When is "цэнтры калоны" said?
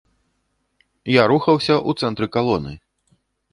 2.07-2.73